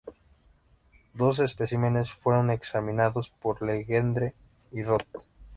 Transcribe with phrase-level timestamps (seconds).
[1.13, 4.33] Dos especímenes fueron examinados por Legendre
[4.71, 5.27] y Roth.